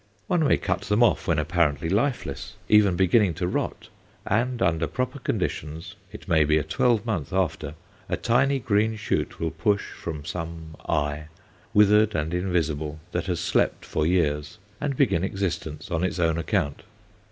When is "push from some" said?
9.51-10.75